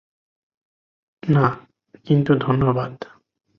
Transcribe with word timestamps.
না, 1.23 1.45
কিন্তু 2.05 2.31
ধন্যবাদ। 2.35 2.93